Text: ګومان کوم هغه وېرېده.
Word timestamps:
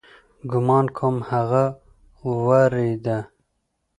ګومان 0.51 0.85
کوم 0.97 1.15
هغه 1.29 1.63
وېرېده. 2.43 3.17